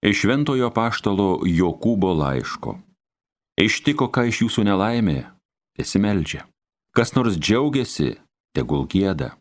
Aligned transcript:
Iš 0.00 0.22
šventojo 0.24 0.70
paštalo 0.72 1.42
Jokūbo 1.44 2.14
laiško. 2.16 2.78
Ištiko 3.60 4.06
ką 4.08 4.30
iš 4.30 4.38
jūsų 4.46 4.64
nelaimė, 4.64 5.26
esimeldžia. 5.76 6.46
Kas 6.96 7.12
nors 7.12 7.36
džiaugiasi, 7.36 8.14
tegul 8.56 8.86
gėda. 8.88 9.34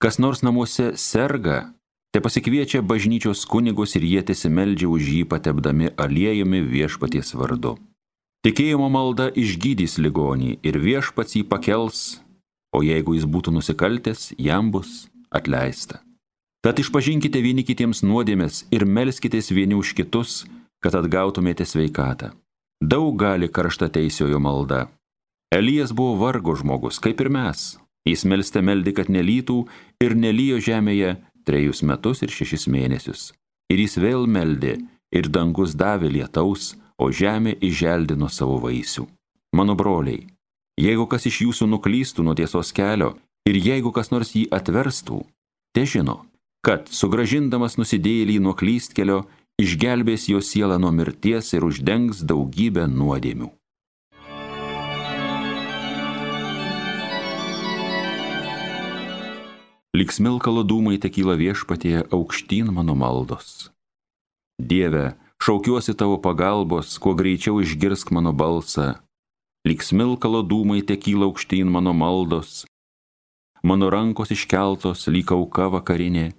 Kas 0.00 0.16
nors 0.16 0.40
namuose 0.40 0.94
serga, 0.96 1.74
te 2.16 2.22
pasikviečia 2.24 2.80
bažnyčios 2.80 3.44
kunigus 3.44 3.92
ir 4.00 4.08
jie 4.08 4.24
tesimeldžia 4.32 4.88
už 4.88 5.12
jį 5.18 5.22
patepdami 5.28 5.92
aliejumi 6.00 6.62
viešpaties 6.64 7.36
vardu. 7.36 7.76
Tikėjimo 8.40 8.88
malda 8.88 9.28
išgydys 9.36 9.98
ligonį 10.00 10.56
ir 10.64 10.80
viešpats 10.80 11.36
jį 11.36 11.44
pakels, 11.52 12.22
o 12.72 12.80
jeigu 12.80 13.18
jis 13.20 13.28
būtų 13.28 13.52
nusikaltęs, 13.52 14.32
jam 14.40 14.72
bus 14.72 15.10
atleista. 15.28 16.05
Tad 16.66 16.80
išpažinkite 16.82 17.38
vieni 17.38 17.62
kitiems 17.62 18.00
nuodėmės 18.02 18.64
ir 18.74 18.82
melskitės 18.90 19.52
vieni 19.54 19.76
už 19.78 19.92
kitus, 19.94 20.40
kad 20.82 20.96
atgautumėte 20.98 21.62
sveikatą. 21.62 22.32
Daug 22.82 23.12
gali 23.22 23.46
karšta 23.46 23.86
teisiojo 23.94 24.40
malda. 24.42 24.88
Elijas 25.54 25.94
buvo 25.94 26.16
vargo 26.24 26.56
žmogus, 26.58 26.98
kaip 26.98 27.22
ir 27.22 27.30
mes. 27.30 27.78
Jis 28.02 28.26
melstė 28.26 28.64
meldi, 28.66 28.96
kad 28.98 29.06
nelytų 29.06 29.60
ir 30.02 30.16
nelyjo 30.18 30.58
žemėje 30.58 31.14
trejus 31.46 31.84
metus 31.86 32.26
ir 32.26 32.34
šešis 32.34 32.66
mėnesius. 32.66 33.30
Ir 33.70 33.86
jis 33.86 33.94
vėl 34.02 34.26
meldė, 34.26 34.80
ir 35.14 35.30
dangus 35.30 35.78
davė 35.78 36.10
lietaus, 36.18 36.74
o 36.98 37.14
žemė 37.14 37.60
išželdino 37.62 38.26
savo 38.26 38.58
vaisių. 38.66 39.06
Mano 39.54 39.78
broliai, 39.78 40.26
jeigu 40.82 41.06
kas 41.06 41.30
iš 41.30 41.44
jūsų 41.46 41.70
nuklystų 41.78 42.26
nuo 42.26 42.34
tiesos 42.34 42.74
kelio 42.74 43.14
ir 43.46 43.54
jeigu 43.54 43.94
kas 43.94 44.10
nors 44.10 44.34
jį 44.34 44.48
atverstų, 44.50 45.22
te 45.70 45.86
žino, 45.86 46.24
kad, 46.66 46.88
sugražindamas 46.90 47.76
nusidėjėlį 47.78 48.40
nuo 48.42 48.54
klystkelio, 48.58 49.20
išgelbės 49.62 50.26
jo 50.32 50.40
sielą 50.42 50.80
nuo 50.82 50.90
mirties 50.90 51.52
ir 51.54 51.62
uždengs 51.62 52.24
daugybę 52.26 52.88
nuodėmių. 52.90 53.52
Lik 59.96 60.10
smilkalo 60.12 60.60
dūmai 60.66 60.98
tekyla 61.00 61.38
viešpatie 61.40 62.02
aukštyn 62.12 62.68
mano 62.74 62.96
maldos. 62.98 63.70
Dieve, 64.60 65.14
šaukiuosi 65.40 65.94
tavo 65.96 66.18
pagalbos, 66.20 66.98
kuo 67.00 67.14
greičiau 67.16 67.62
išgirsk 67.62 68.10
mano 68.12 68.34
balsą. 68.36 68.98
Lik 69.64 69.86
smilkalo 69.86 70.42
dūmai 70.44 70.82
tekyla 70.84 71.30
aukštyn 71.30 71.70
mano 71.70 71.94
maldos. 71.96 72.66
Mano 73.64 73.88
rankos 73.88 74.34
iškeltos, 74.36 75.06
lyg 75.08 75.32
auka 75.32 75.70
vakarinė, 75.72 76.34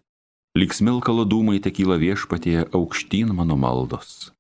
Lik 0.58 0.74
smilkalo 0.74 1.22
dūmai 1.30 1.60
tekyla 1.62 2.00
viešpatie 2.02 2.64
aukštyn 2.74 3.30
mano 3.38 3.54
maldos. 3.62 4.32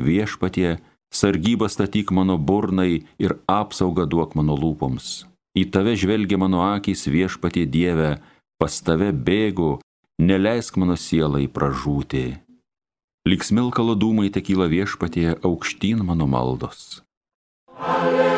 Viešpatie, 0.00 0.78
sargybą 1.12 1.68
statyk 1.68 2.12
mano 2.14 2.38
burnai 2.40 3.04
ir 3.20 3.34
apsaugą 3.44 4.06
duok 4.08 4.32
mano 4.38 4.56
lūpoms. 4.56 5.26
Į 5.60 5.66
tave 5.74 5.92
žvelgia 6.00 6.38
mano 6.40 6.62
akys 6.64 7.04
viešpatie 7.12 7.66
Dieve, 7.68 8.16
pas 8.56 8.80
tave 8.80 9.10
bėgu, 9.12 9.82
neleisk 10.16 10.80
mano 10.80 10.96
sielai 10.96 11.44
pražūti. 11.52 12.38
Lik 13.28 13.44
smilkalo 13.44 13.98
dūmai 13.98 14.32
tekyla 14.32 14.70
viešpatie 14.72 15.36
aukštyn 15.44 16.00
mano 16.00 16.30
maldos. 16.30 17.02
Alleluja. 17.76 18.37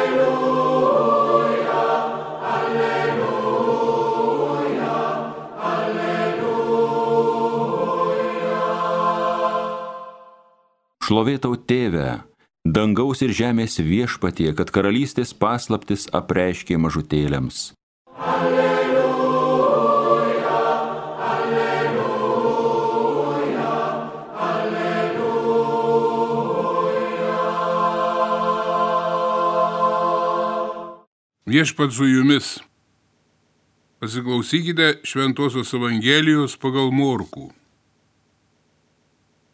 Šlovėtau 11.10 11.56
tėve, 11.58 12.22
dangaus 12.62 13.18
ir 13.26 13.32
žemės 13.34 13.82
viešpatie, 13.82 14.54
kad 14.54 14.70
karalystės 14.70 15.34
paslaptis 15.34 16.06
apreiškė 16.14 16.78
mažutėlėms. 16.78 17.74
Alleluja, 18.14 19.58
alleluja, 21.32 22.54
alleluja. 24.52 25.74
Viešpat 31.50 31.90
su 31.98 32.06
jumis. 32.06 32.62
Pasiklausykite 33.98 35.02
Šventojios 35.02 35.74
Evangelijos 35.74 36.54
pagal 36.54 36.94
Morkų. 36.94 37.50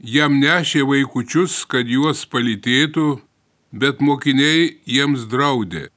Jam 0.07 0.37
nešė 0.39 0.85
vaikučius, 0.87 1.65
kad 1.67 1.89
juos 1.91 2.21
palytėtų, 2.31 3.17
bet 3.75 3.99
mokiniai 3.99 4.77
jiems 4.87 5.25
draudė. 5.27 5.89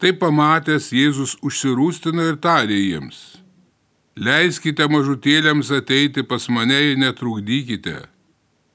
Tai 0.00 0.14
pamatęs 0.16 0.86
Jėzus 0.96 1.34
užsirūstino 1.44 2.24
ir 2.30 2.38
tarė 2.40 2.78
jiems. 2.78 3.18
Leiskite 4.16 4.88
mažutėliams 4.88 5.68
ateiti 5.76 6.24
pas 6.24 6.48
mane 6.48 6.78
ir 6.86 6.96
netrukdykite, 6.96 7.98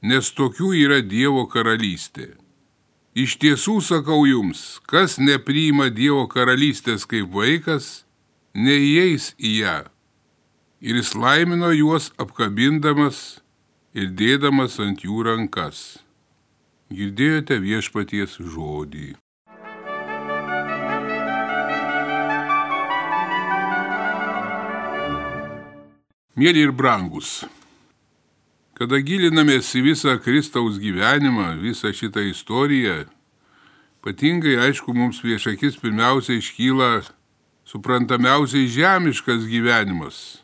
nes 0.05 0.29
tokių 0.37 0.69
yra 0.83 1.01
Dievo 1.01 1.47
karalystė. 1.49 2.35
Iš 3.17 3.39
tiesų 3.41 3.79
sakau 3.81 4.21
jums, 4.29 4.83
kas 4.85 5.17
nepriima 5.17 5.89
Dievo 5.89 6.27
karalystės 6.29 7.09
kaip 7.09 7.33
vaikas, 7.33 8.03
neįeis 8.53 9.33
į 9.41 9.59
ją. 9.63 9.77
Ir 10.85 11.01
jis 11.01 11.15
laimino 11.17 11.73
juos 11.73 12.11
apkabindamas 12.21 13.41
ir 13.93 14.09
dėdamas 14.17 14.79
ant 14.81 15.03
jų 15.05 15.23
rankas. 15.27 15.99
Girdėjote 16.93 17.59
viešpaties 17.61 18.39
žodį. 18.41 19.13
Mėly 26.33 26.63
ir 26.65 26.71
brangus, 26.73 27.43
kada 28.73 28.97
gilinamės 29.05 29.69
į 29.77 29.83
visą 29.91 30.15
Kristaus 30.17 30.79
gyvenimą, 30.81 31.51
visą 31.61 31.93
šitą 31.93 32.25
istoriją, 32.25 33.03
ypatingai 34.01 34.57
aišku 34.65 34.97
mums 34.97 35.21
prieš 35.21 35.51
akis 35.53 35.77
pirmiausia 35.77 36.39
iškyla 36.41 37.03
suprantamiausiai 37.69 38.65
žemiškas 38.65 39.45
gyvenimas 39.45 40.42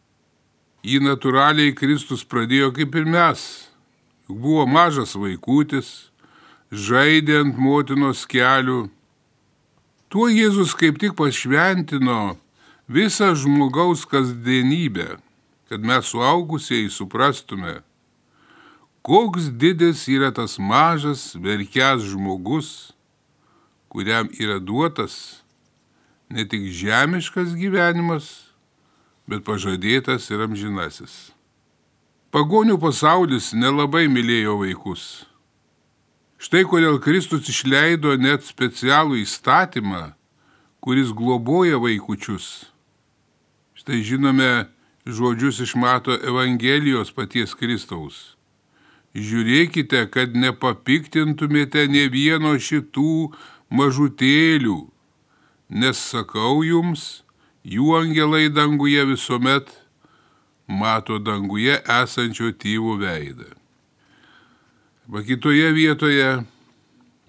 jį 0.86 1.00
natūraliai 1.04 1.74
Kristus 1.76 2.24
pradėjo 2.24 2.72
kaip 2.76 2.96
ir 2.96 3.08
mes. 3.10 3.42
Juk 4.30 4.38
buvo 4.44 4.66
mažas 4.70 5.16
vaikutis, 5.18 6.10
žaidė 6.72 7.42
ant 7.44 7.58
motinos 7.58 8.26
kelių. 8.30 8.88
Tuo 10.10 10.30
Jėzus 10.30 10.76
kaip 10.78 11.00
tik 11.02 11.16
pašventino 11.18 12.38
visą 12.90 13.34
žmogaus 13.38 14.06
kasdienybę, 14.10 15.20
kad 15.70 15.86
mes 15.86 16.10
suaugusieji 16.10 16.90
suprastume, 16.90 17.80
koks 19.06 19.52
didis 19.54 20.08
yra 20.10 20.32
tas 20.34 20.58
mažas, 20.58 21.36
verkęs 21.38 22.08
žmogus, 22.10 22.94
kuriam 23.90 24.30
yra 24.38 24.58
duotas 24.58 25.44
ne 26.30 26.46
tik 26.46 26.70
žemiškas 26.74 27.54
gyvenimas, 27.58 28.49
bet 29.30 29.46
pažadėtas 29.46 30.30
ir 30.34 30.42
amžinasis. 30.48 31.30
Pagonių 32.34 32.78
pasaulis 32.82 33.54
nelabai 33.54 34.08
mylėjo 34.10 34.60
vaikus. 34.64 35.04
Štai 36.40 36.64
kodėl 36.70 36.98
Kristus 37.04 37.50
išleido 37.52 38.16
net 38.18 38.46
specialų 38.48 39.20
įstatymą, 39.24 40.14
kuris 40.80 41.14
globoja 41.14 41.80
vaikučius. 41.82 42.70
Štai 43.76 44.02
žinome 44.06 44.70
žodžius 45.06 45.60
iš 45.66 45.76
Mato 45.76 46.16
Evangelijos 46.16 47.12
paties 47.12 47.56
Kristaus. 47.58 48.38
Žiūrėkite, 49.18 50.06
kad 50.14 50.38
nepapiktintumėte 50.38 51.88
ne 51.90 52.06
vieno 52.14 52.54
šitų 52.62 53.32
mažutėlių, 53.74 54.78
nes 55.70 55.98
sakau 56.14 56.62
jums, 56.62 57.24
jų 57.64 57.94
angelai 57.98 58.48
danguje 58.50 59.04
visuomet 59.06 59.72
mato 60.70 61.18
danguje 61.20 61.80
esančio 61.84 62.54
tėvo 62.54 62.96
veidą. 63.02 63.50
Va 65.10 65.24
kitoje 65.26 65.72
vietoje 65.74 66.44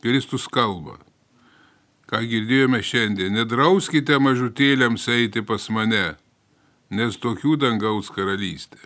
Kristus 0.05 0.47
kalba, 0.49 0.99
ką 2.11 2.21
girdėjome 2.29 2.83
šiandien, 2.85 3.33
nedrauskite 3.33 4.19
mažutėliams 4.21 5.09
eiti 5.09 5.43
pas 5.43 5.67
mane, 5.73 6.15
nes 6.91 7.17
tokių 7.17 7.57
dangaus 7.57 8.11
karalystė. 8.13 8.81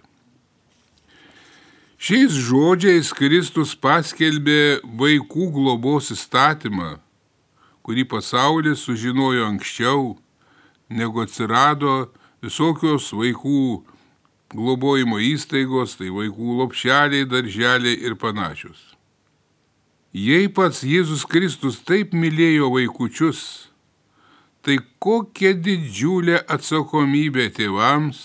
Šiais 1.99 2.35
žodžiais 2.37 3.14
Kristus 3.17 3.73
paskelbė 3.75 4.82
vaikų 4.85 5.49
globos 5.55 6.11
įstatymą, 6.12 6.99
kurį 7.82 8.05
pasaulis 8.11 8.82
sužinojo 8.85 9.46
anksčiau 9.49 10.12
negu 10.94 11.25
atsirado 11.25 12.12
visokios 12.44 13.11
vaikų 13.14 13.82
globojimo 14.55 15.19
įstaigos, 15.19 15.96
tai 15.99 16.12
vaikų 16.14 16.58
lopšeliai, 16.61 17.26
darželiai 17.26 17.99
ir 18.06 18.14
panašius. 18.20 18.94
Jei 20.14 20.46
pats 20.46 20.85
Jėzus 20.87 21.25
Kristus 21.26 21.81
taip 21.82 22.14
mylėjo 22.14 22.70
vaikučius, 22.76 23.41
tai 24.62 24.79
kokia 25.02 25.50
didžiulė 25.58 26.38
atsakomybė 26.46 27.49
tėvams, 27.56 28.20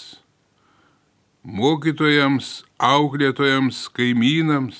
mokytojams, 1.41 2.59
auklėtojams, 2.77 3.87
kaimynams, 3.97 4.79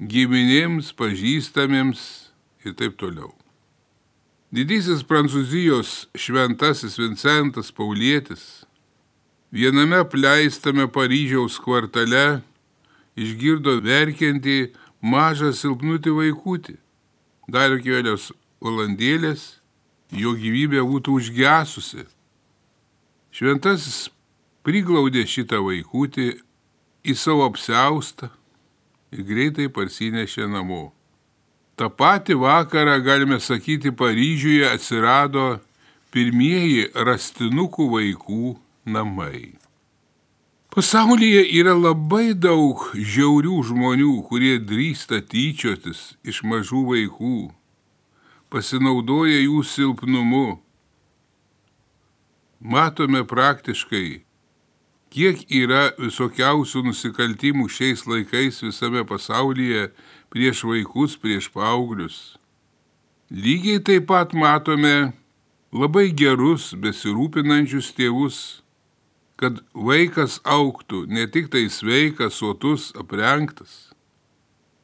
giminėms, 0.00 0.92
pažįstamiems 0.92 2.02
ir 2.68 2.76
taip 2.76 3.00
toliau. 3.00 3.39
Didysis 4.50 5.04
Prancūzijos 5.06 6.08
šventasis 6.18 6.96
Vincentas 6.98 7.68
Paulietis 7.70 8.64
viename 9.54 10.00
apleistame 10.02 10.88
Paryžiaus 10.90 11.60
kvartale 11.62 12.40
išgirdo 13.14 13.76
verkiantį 13.78 14.72
mažą 15.06 15.52
silpnutį 15.54 16.16
vaikutį. 16.18 16.74
Dar 17.46 17.78
kelios 17.78 18.32
valandėlės 18.58 19.46
jo 20.18 20.34
gyvybė 20.34 20.82
būtų 20.82 21.20
užgesusi. 21.22 22.08
Šventasis 23.30 24.08
priglaudė 24.66 25.28
šitą 25.30 25.62
vaikutį 25.62 26.32
į 27.06 27.14
savo 27.14 27.46
apseustą 27.46 28.34
ir 29.14 29.22
greitai 29.30 29.70
parsinešė 29.70 30.50
namo. 30.50 30.88
Ta 31.80 31.88
pati 31.88 32.34
vakarą, 32.34 33.00
galime 33.00 33.38
sakyti, 33.40 33.88
Paryžiuje 33.88 34.66
atsirado 34.68 35.44
pirmieji 36.12 36.90
rastinukų 36.92 37.86
vaikų 37.94 38.48
namai. 38.84 39.54
Pasaulyje 40.68 41.46
yra 41.56 41.72
labai 41.72 42.34
daug 42.36 42.84
žiaurių 42.92 43.56
žmonių, 43.70 44.12
kurie 44.28 44.58
drįsta 44.60 45.22
tyčiotis 45.24 46.02
iš 46.20 46.42
mažų 46.44 46.82
vaikų, 46.90 47.38
pasinaudoja 48.52 49.40
jų 49.40 49.64
silpnumu. 49.64 50.60
Matome 52.60 53.24
praktiškai, 53.24 54.20
kiek 55.10 55.42
yra 55.50 55.90
visokiausių 55.98 56.84
nusikaltimų 56.88 57.68
šiais 57.70 58.06
laikais 58.06 58.62
visame 58.62 59.02
pasaulyje 59.06 59.90
prieš 60.30 60.64
vaikus, 60.68 61.16
prieš 61.18 61.50
paauglius. 61.54 62.36
Lygiai 63.30 63.82
taip 63.82 64.08
pat 64.10 64.34
matome 64.34 65.12
labai 65.70 66.10
gerus, 66.14 66.72
besirūpinančius 66.74 67.92
tėvus, 67.94 68.38
kad 69.40 69.62
vaikas 69.74 70.40
auktų 70.44 71.06
ne 71.08 71.26
tik 71.30 71.48
tai 71.52 71.68
sveikas, 71.72 72.38
sotus, 72.42 72.90
aprengtas, 72.98 73.90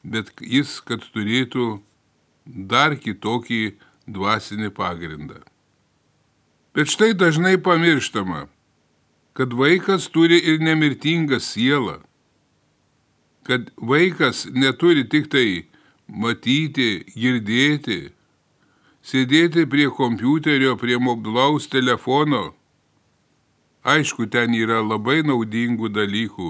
bet 0.03 0.31
jis, 0.41 0.79
kad 0.81 1.03
turėtų 1.13 1.77
dar 2.45 2.95
kitokį 2.95 3.77
dvasinį 4.07 4.71
pagrindą. 4.75 5.43
Bet 6.73 6.91
štai 6.93 7.13
dažnai 7.17 7.57
pamirštama, 7.59 8.47
kad 9.37 9.53
vaikas 9.53 10.09
turi 10.09 10.41
ir 10.49 10.59
nemirtingą 10.65 11.39
sielą, 11.43 11.99
kad 13.45 13.69
vaikas 13.77 14.47
neturi 14.51 15.05
tik 15.05 15.29
tai 15.31 15.49
matyti, 16.07 17.05
girdėti, 17.13 17.99
sėdėti 19.05 19.67
prie 19.69 19.91
kompiuterio, 19.93 20.73
prie 20.81 20.97
mobilaus 20.97 21.69
telefono 21.69 22.57
Aišku, 23.87 24.25
ten 24.27 24.51
yra 24.51 24.81
labai 24.83 25.21
naudingų 25.23 25.87
dalykų, 25.95 26.49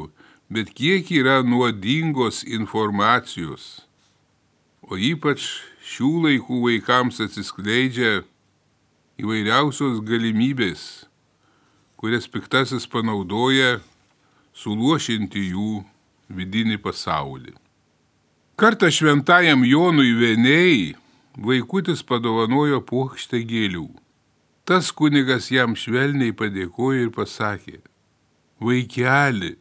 bet 0.49 0.71
kiek 0.73 1.11
yra 1.13 1.43
nuodingos 1.45 2.41
informacijos. 2.41 3.83
O 4.81 4.97
ypač 4.97 5.45
šių 5.85 6.09
laikų 6.23 6.57
vaikams 6.63 7.21
atsiskleidžia 7.21 8.23
įvairiausios 9.21 10.01
galimybės, 10.07 11.05
kurias 11.97 12.27
piktasis 12.29 12.85
panaudoja 12.89 13.79
suluošinti 14.57 15.49
jų 15.51 15.81
vidinį 16.29 16.77
pasaulį. 16.83 17.55
Kartą 18.57 18.89
šventajam 18.93 19.65
Jonui 19.65 20.13
Venėjai 20.17 20.95
vaikutis 21.37 22.01
padovanojo 22.01 22.81
puokštę 22.85 23.41
gėlių. 23.49 23.87
Tas 24.67 24.89
kunigas 24.91 25.51
jam 25.53 25.77
švelniai 25.77 26.33
padėkojo 26.35 27.05
ir 27.05 27.11
pasakė, 27.15 27.77
vaikeli, 28.59 29.53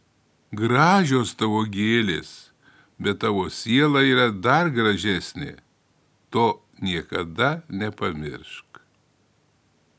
gražios 0.56 1.36
tavo 1.38 1.62
gėlės, 1.70 2.50
bet 2.98 3.20
tavo 3.22 3.46
siela 3.52 4.02
yra 4.02 4.32
dar 4.32 4.72
gražesnė, 4.74 5.54
to 6.32 6.48
niekada 6.82 7.62
nepamiršk. 7.68 8.65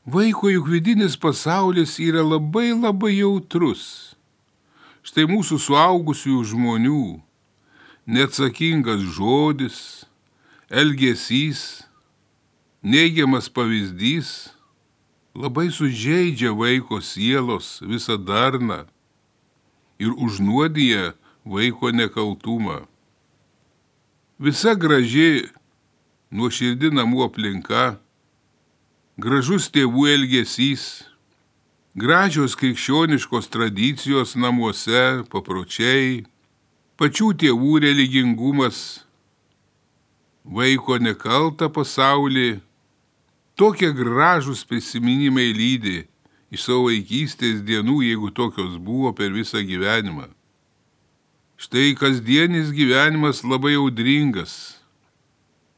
Vaiko 0.08 0.48
juk 0.48 0.70
vidinis 0.72 1.18
pasaulis 1.20 1.98
yra 2.00 2.22
labai 2.24 2.72
labai 2.72 3.18
jautrus. 3.18 4.14
Štai 5.04 5.26
mūsų 5.28 5.58
suaugusių 5.60 6.38
žmonių 6.48 7.02
neatsakingas 8.08 9.04
žodis, 9.18 10.06
elgesys, 10.72 11.84
neigiamas 12.80 13.50
pavyzdys 13.52 14.30
labai 15.36 15.68
sužeidžia 15.68 16.54
vaiko 16.56 17.02
sielos 17.04 17.82
visą 17.84 18.16
darną 18.16 18.86
ir 20.00 20.16
užnuodija 20.16 21.12
vaiko 21.44 21.92
nekaltumą. 21.92 22.86
Visa 24.40 24.72
graži 24.72 25.50
nuoširdį 26.32 26.96
namų 26.96 27.26
aplinka, 27.28 27.98
gražus 29.18 29.66
tėvų 29.74 30.06
elgesys, 30.14 30.86
gražios 31.98 32.54
krikščioniškos 32.58 33.50
tradicijos 33.50 34.36
namuose, 34.38 35.24
papročiai, 35.32 36.22
pačių 36.96 37.34
tėvų 37.42 37.82
religingumas, 37.84 39.02
vaiko 40.46 40.96
nekaltą 41.02 41.68
pasaulį 41.68 42.48
Tokie 43.58 43.88
gražūs 43.90 44.60
prisiminimai 44.70 45.48
lydi 45.50 46.04
iš 46.54 46.62
savo 46.68 46.84
vaikystės 46.86 47.64
dienų, 47.66 47.96
jeigu 48.06 48.28
tokios 48.30 48.76
buvo 48.78 49.10
per 49.18 49.32
visą 49.34 49.64
gyvenimą. 49.66 50.28
Štai 51.58 51.96
kasdienis 51.98 52.70
gyvenimas 52.70 53.42
labai 53.42 53.74
audringas. 53.80 54.78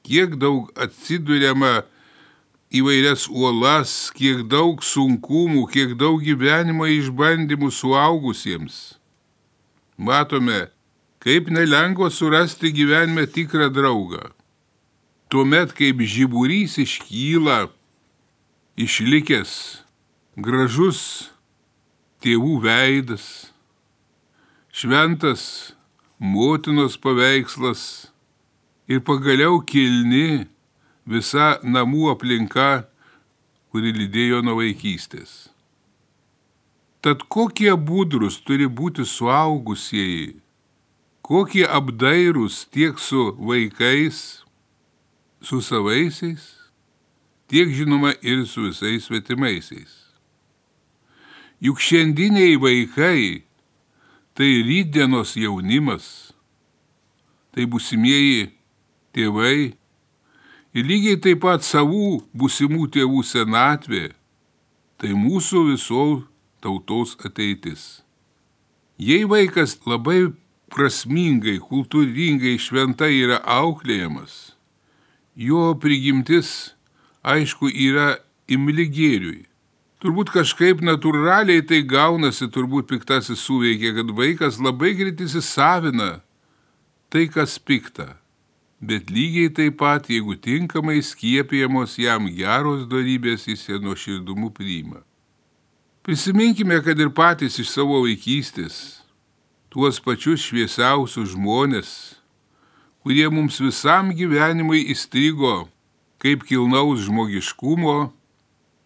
Kiek 0.05 0.37
daug 0.37 0.69
atsidūrėma 0.76 1.87
įvairias 2.71 3.27
uolas, 3.29 4.11
kiek 4.15 4.45
daug 4.50 4.83
sunkumų, 4.87 5.67
kiek 5.75 5.97
daug 5.99 6.23
gyvenimo 6.23 6.87
išbandymų 6.87 7.71
suaugusiems. 7.75 8.77
Matome, 9.99 10.69
kaip 11.21 11.50
nelengva 11.53 12.09
surasti 12.15 12.71
gyvenime 12.73 13.27
tikrą 13.27 13.69
draugą 13.75 14.31
tuomet 15.31 15.71
kaip 15.79 16.00
žiburys 16.03 16.75
iškyla 16.83 17.69
išlikęs 18.75 19.53
gražus 20.35 21.03
tėvų 22.25 22.57
veidas, 22.65 23.27
šventas 24.75 25.43
motinos 26.19 26.99
paveikslas 26.99 27.83
ir 28.91 29.05
pagaliau 29.07 29.61
kilni 29.62 30.49
visa 31.07 31.59
namų 31.62 32.11
aplinka, 32.14 32.85
kuri 33.71 33.92
lydėjo 33.95 34.42
nuo 34.42 34.59
vaikystės. 34.59 35.49
Tad 37.00 37.25
kokie 37.33 37.73
budrus 37.76 38.40
turi 38.45 38.66
būti 38.69 39.07
suaugusieji, 39.09 40.40
kokie 41.25 41.64
apdairūs 41.64 42.66
tiek 42.75 42.99
su 43.00 43.30
vaikais, 43.38 44.45
su 45.40 45.62
savaisiais, 45.64 46.45
tiek 47.49 47.73
žinoma 47.73 48.12
ir 48.21 48.45
su 48.47 48.66
visais 48.69 49.09
svetimaisiais. 49.09 49.97
Juk 51.61 51.80
šiandieniai 51.80 52.57
vaikai 52.61 53.45
tai 54.37 54.50
rydienos 54.64 55.35
jaunimas, 55.37 56.33
tai 57.52 57.66
busimieji 57.69 58.50
tėvai 59.16 59.73
ir 60.75 60.87
lygiai 60.87 61.21
taip 61.23 61.43
pat 61.45 61.67
savų 61.67 62.21
busimų 62.37 62.89
tėvų 62.95 63.25
senatvė, 63.27 64.05
tai 65.00 65.12
mūsų 65.17 65.65
visų 65.73 66.07
tautos 66.62 67.17
ateitis. 67.25 68.03
Jei 69.00 69.25
vaikas 69.25 69.79
labai 69.89 70.33
prasmingai, 70.71 71.59
kultūringai, 71.59 72.59
šventai 72.61 73.15
yra 73.23 73.41
auklėjamas, 73.59 74.57
jo 75.35 75.71
prigimtis, 75.81 76.75
aišku, 77.25 77.73
yra 77.73 78.19
imli 78.50 78.87
gėriui, 78.93 79.41
Turbūt 80.00 80.31
kažkaip 80.33 80.81
natūraliai 80.81 81.61
tai 81.69 81.83
gaunasi, 81.85 82.47
turbūt 82.49 82.87
piktasis 82.89 83.43
suveikia, 83.45 83.93
kad 83.99 84.12
vaikas 84.17 84.57
labai 84.57 84.95
greit 84.97 85.21
įsisavina 85.21 86.23
tai, 87.12 87.27
kas 87.29 87.59
pikta. 87.61 88.15
Bet 88.81 89.11
lygiai 89.13 89.53
taip 89.53 89.77
pat, 89.83 90.09
jeigu 90.09 90.39
tinkamai 90.41 91.03
skiepijamos 91.05 91.99
jam 92.01 92.31
geros 92.33 92.87
darybės, 92.89 93.45
jis 93.51 93.67
ją 93.69 93.81
nuo 93.85 93.93
širdumų 93.93 94.49
priima. 94.57 95.03
Prisiminkime, 96.01 96.79
kad 96.81 96.97
ir 96.97 97.11
patys 97.13 97.59
iš 97.61 97.75
savo 97.75 97.99
vaikystės, 98.07 99.03
tuos 99.69 100.01
pačius 100.01 100.47
šviesiausius 100.49 101.35
žmonės, 101.35 101.91
kurie 103.05 103.29
mums 103.29 103.61
visam 103.61 104.15
gyvenimui 104.17 104.87
įstrigo 104.95 105.69
kaip 106.21 106.47
kilnaus 106.49 107.05
žmogiškumo 107.05 107.99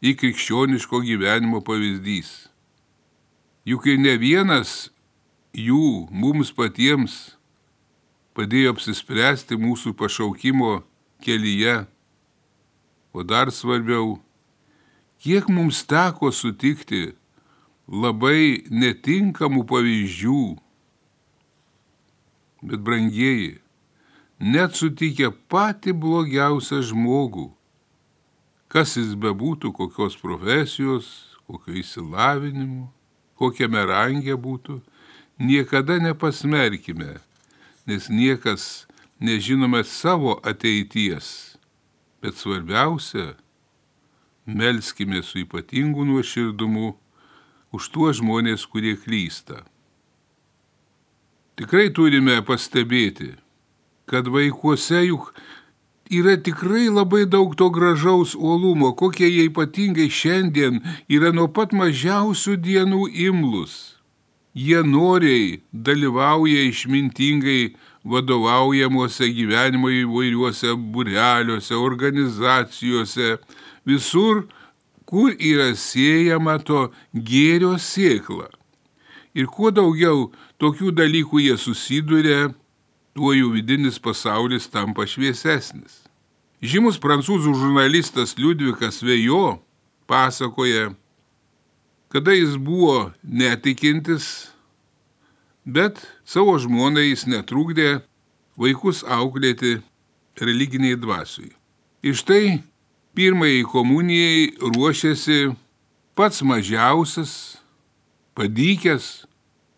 į 0.02 0.16
krikščioniško 0.18 1.00
gyvenimo 1.06 1.62
pavyzdys. 1.62 2.48
Juk 3.64 3.86
ir 3.88 4.02
ne 4.02 4.18
vienas 4.18 4.90
jų 5.54 6.10
mums 6.10 6.50
patiems 6.54 7.36
padėjo 8.34 8.74
apsispręsti 8.74 9.58
mūsų 9.60 9.94
pašaukimo 9.98 10.82
kelyje. 11.24 11.84
O 13.14 13.22
dar 13.22 13.52
svarbiau, 13.54 14.18
kiek 15.22 15.46
mums 15.48 15.84
teko 15.86 16.32
sutikti 16.34 17.14
labai 17.86 18.64
netinkamų 18.70 19.62
pavyzdžių. 19.70 20.40
Bet 22.64 22.80
brangieji, 22.80 23.58
net 24.40 24.74
sutikę 24.74 25.30
patį 25.52 25.94
blogiausią 26.00 26.80
žmogų, 26.90 27.50
kas 28.72 28.96
jis 28.98 29.12
bebūtų, 29.20 29.70
kokios 29.76 30.16
profesijos, 30.18 31.06
kokio 31.46 31.76
įsilavinimo, 31.76 32.88
kokiame 33.38 33.84
rangė 33.86 34.34
būtų, 34.40 34.80
niekada 35.38 36.00
nepasmerkime 36.02 37.20
nes 37.86 38.08
niekas 38.08 38.86
nežinome 39.20 39.84
savo 39.84 40.40
ateities. 40.42 41.56
Bet 42.22 42.34
svarbiausia, 42.34 43.34
melskime 44.46 45.22
su 45.22 45.38
ypatingu 45.38 46.04
nuoširdumu 46.04 46.94
už 47.74 47.88
tuos 47.92 48.20
žmonės, 48.20 48.64
kurie 48.70 48.96
klysta. 48.96 49.64
Tikrai 51.58 51.90
turime 51.94 52.40
pastebėti, 52.42 53.34
kad 54.10 54.28
vaikuose 54.32 55.04
juk 55.04 55.34
yra 56.10 56.36
tikrai 56.36 56.88
labai 56.88 57.24
daug 57.28 57.54
to 57.56 57.68
gražaus 57.70 58.34
uolumo, 58.34 58.92
kokie 58.96 59.28
jie 59.28 59.48
ypatingai 59.50 60.08
šiandien 60.10 60.80
yra 61.08 61.32
nuo 61.36 61.46
pat 61.48 61.76
mažiausių 61.76 62.56
dienų 62.64 63.08
imlus 63.28 63.94
jie 64.54 64.82
noriai 64.86 65.60
dalyvauja 65.72 66.62
išmintingai 66.70 67.74
vadovaujamuose 68.04 69.28
gyvenimo 69.34 69.90
įvairiuose 69.90 70.74
bureliuose, 70.94 71.74
organizacijose, 71.74 73.38
visur, 73.86 74.44
kur 75.08 75.34
yra 75.38 75.72
siejama 75.76 76.58
to 76.62 76.90
gėrio 77.14 77.74
sėkla. 77.80 78.50
Ir 79.34 79.48
kuo 79.50 79.72
daugiau 79.74 80.30
tokių 80.62 80.92
dalykų 80.94 81.42
jie 81.48 81.56
susiduria, 81.58 82.52
tuo 83.14 83.32
jų 83.34 83.50
vidinis 83.56 83.98
pasaulis 84.02 84.68
tampa 84.70 85.06
šviesesnis. 85.06 86.04
Žymus 86.64 87.00
prancūzų 87.02 87.52
žurnalistas 87.58 88.36
Liudvikas 88.38 89.02
Vejo 89.04 89.58
pasakoja, 90.08 90.92
kada 92.14 92.30
jis 92.32 92.54
buvo 92.56 93.10
netikintis, 93.22 94.46
bet 95.66 95.98
savo 96.22 96.52
žmonai 96.62 97.08
jis 97.08 97.24
netrukdė 97.26 97.88
vaikus 98.54 99.00
auklėti 99.02 99.80
religiniai 100.38 100.94
dvasiui. 100.94 101.50
Iš 102.06 102.22
tai 102.22 102.44
pirmajai 103.18 103.64
komunijai 103.66 104.44
ruošiasi 104.62 105.38
pats 106.14 106.38
mažiausias, 106.46 107.32
padykęs 108.38 109.08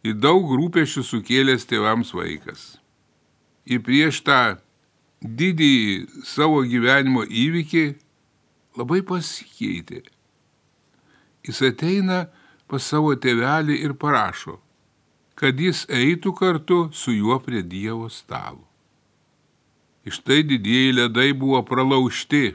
ir 0.05 0.19
daug 0.21 0.53
rūpešių 0.61 1.05
sukėlęs 1.09 1.65
tėvams 1.71 2.13
vaikas. 2.13 2.67
Ir 3.65 3.81
prieš 3.81 4.21
tą 4.29 4.59
didįjį 5.25 6.05
savo 6.35 6.61
gyvenimo 6.69 7.25
įvykį 7.25 7.87
labai 8.77 9.01
pasikeitė 9.09 10.05
jis 11.47 11.63
ateina 11.71 12.27
pas 12.67 12.83
savo 12.83 13.15
tėvelį 13.15 13.79
ir 13.87 13.95
parašo, 13.95 14.59
kad 15.39 15.61
jis 15.61 15.85
eitų 15.93 16.33
kartu 16.35 16.79
su 16.93 17.15
juo 17.15 17.39
prie 17.43 17.63
Dievo 17.63 18.09
stalo. 18.11 18.65
Iš 20.07 20.21
tai 20.23 20.43
didieji 20.47 20.95
ledai 20.99 21.33
buvo 21.35 21.63
pralaužti, 21.67 22.55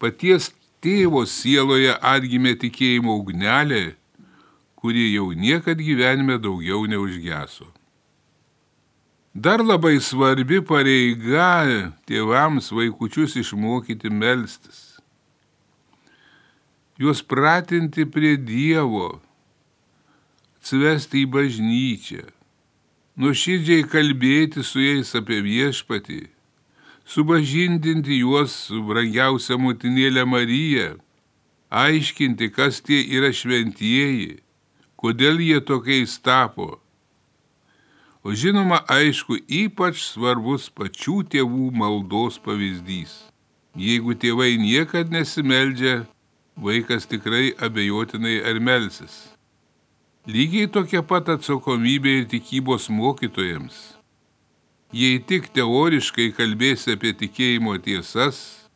paties 0.00 0.50
tėvo 0.84 1.24
sieloje 1.28 1.92
atgimė 2.00 2.54
tikėjimo 2.62 3.16
ugnelė, 3.20 3.94
kuri 4.80 5.12
jau 5.12 5.30
niekad 5.36 5.78
gyvenime 5.78 6.38
daugiau 6.40 6.86
neužgeso. 6.88 7.68
Dar 9.32 9.62
labai 9.64 9.98
svarbi 10.00 10.60
pareiga 10.60 11.92
tėvams 12.08 12.72
vaikučius 12.72 13.36
išmokyti 13.40 14.10
melstis 14.12 14.91
juos 16.98 17.22
pratinti 17.22 18.04
prie 18.04 18.36
Dievo, 18.36 19.20
atsivesti 20.60 21.24
į 21.24 21.30
bažnyčią, 21.32 22.26
nuoširdžiai 23.18 23.86
kalbėti 23.88 24.62
su 24.64 24.82
jais 24.82 25.10
apie 25.18 25.40
viešpatį, 25.44 26.20
subažindinti 27.08 28.20
juos 28.20 28.54
su 28.68 28.82
brangiausia 28.86 29.58
motinėlė 29.58 30.24
Marija, 30.28 30.92
aiškinti, 31.72 32.52
kas 32.52 32.80
tie 32.84 33.00
yra 33.16 33.32
šventieji, 33.32 34.38
kodėl 35.00 35.40
jie 35.42 35.58
tokiais 35.64 36.18
tapo. 36.22 36.76
O 38.22 38.36
žinoma, 38.38 38.84
aišku, 38.86 39.40
ypač 39.50 40.04
svarbus 40.06 40.68
pačių 40.70 41.24
tėvų 41.32 41.72
maldos 41.74 42.38
pavyzdys. 42.38 43.16
Jeigu 43.74 44.14
tėvai 44.14 44.54
niekad 44.60 45.10
nesimeldžia, 45.10 46.04
vaikas 46.56 47.06
tikrai 47.06 47.52
abejotinai 47.58 48.42
ar 48.44 48.60
melsis. 48.60 49.32
Lygiai 50.26 50.68
tokia 50.70 51.02
pat 51.02 51.28
atsakomybė 51.34 52.12
ir 52.20 52.26
tikybos 52.30 52.88
mokytojams. 52.92 53.78
Jei 54.92 55.18
tik 55.18 55.48
teoriškai 55.56 56.28
kalbėsi 56.36 56.94
apie 56.94 57.14
tikėjimo 57.16 57.78
tiesas, 57.82 58.68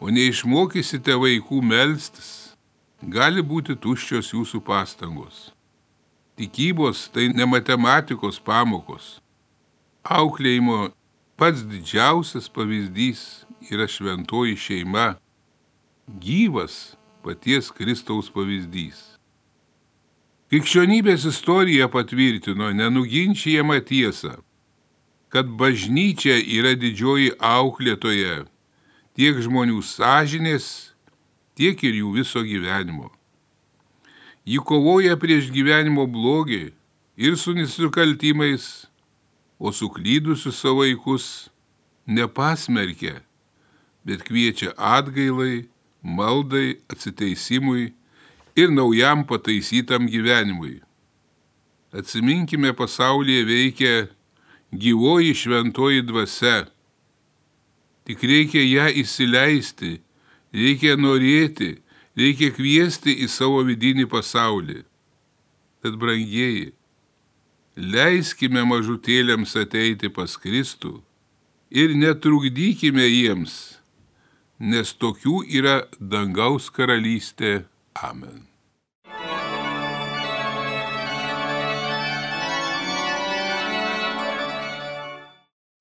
o 0.00 0.08
neišmokysite 0.08 1.16
vaikų 1.18 1.58
melstis, 1.66 2.30
gali 3.02 3.42
būti 3.42 3.76
tuščios 3.76 4.32
jūsų 4.32 4.62
pastangos. 4.64 5.50
Tikybos 6.38 7.10
tai 7.12 7.28
ne 7.34 7.44
matematikos 7.44 8.40
pamokos. 8.40 9.18
Auklėjimo 10.02 10.92
pats 11.36 11.66
didžiausias 11.68 12.48
pavyzdys 12.48 13.44
yra 13.70 13.84
šventoji 13.90 14.56
šeima 14.56 15.12
gyvas 16.08 16.96
paties 17.22 17.70
Kristaus 17.70 18.30
pavyzdys. 18.32 19.12
Krikščionybės 20.50 21.24
istorija 21.30 21.88
patvirtino 21.88 22.68
nenuginčiamą 22.76 23.78
tiesą, 23.88 24.34
kad 25.32 25.48
bažnyčia 25.48 26.36
yra 26.42 26.74
didžioji 26.76 27.32
auklėtoja 27.38 28.42
tiek 29.16 29.40
žmonių 29.40 29.80
sąžinės, 29.80 30.92
tiek 31.56 31.78
ir 31.86 32.02
jų 32.02 32.12
viso 32.18 32.42
gyvenimo. 32.44 33.08
Ji 34.44 34.58
kovoja 34.58 35.16
prieš 35.16 35.48
gyvenimo 35.54 36.04
blogį 36.10 36.72
ir 37.16 37.36
su 37.38 37.54
nusikaltimais, 37.54 38.88
o 39.62 39.70
suklydusius 39.70 40.58
savo 40.58 40.82
vaikus 40.82 41.48
nepasmerkia, 42.04 43.22
bet 44.04 44.26
kviečia 44.26 44.74
atgailai 44.74 45.71
maldai, 46.02 46.78
atsiteisimui 46.90 47.92
ir 48.56 48.68
naujam 48.70 49.24
pataisytam 49.26 50.06
gyvenimui. 50.06 50.82
Atsiminkime, 51.92 52.72
pasaulyje 52.72 53.44
veikia 53.46 53.94
gyvoji 54.72 55.34
šventoji 55.34 56.02
dvasia. 56.02 56.66
Tik 58.04 58.22
reikia 58.26 58.62
ją 58.66 58.86
įsileisti, 59.02 60.00
reikia 60.52 60.96
norėti, 60.98 61.76
reikia 62.18 62.50
kviesti 62.56 63.14
į 63.22 63.28
savo 63.30 63.62
vidinį 63.68 64.08
pasaulį. 64.10 64.80
Tad 65.82 65.98
brangieji, 66.00 66.72
leiskime 67.76 68.64
mažutėliams 68.66 69.54
ateiti 69.60 70.10
pas 70.10 70.34
Kristų 70.40 70.98
ir 71.70 71.94
netrukdykime 71.96 73.06
jiems 73.06 73.81
nes 74.62 74.94
tokių 74.94 75.42
yra 75.50 75.82
dangaus 75.98 76.70
karalystė. 76.70 77.64
Amen. 77.98 78.46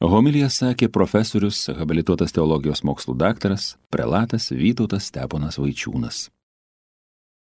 Homilija 0.02 0.48
sakė 0.50 0.90
profesorius, 0.90 1.68
habilituotas 1.78 2.34
teologijos 2.34 2.82
mokslų 2.82 3.14
daktaras, 3.22 3.76
prelatas 3.94 4.50
Vytautas 4.50 5.12
Steponas 5.12 5.62
Vaičiūnas. 5.62 6.26